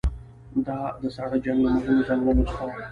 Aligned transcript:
دا 0.65 0.79
د 1.01 1.03
ساړه 1.15 1.37
جنګ 1.45 1.59
له 1.63 1.69
مهمو 1.75 2.05
ځانګړنو 2.07 2.43
څخه 2.49 2.63
وه. 2.67 2.75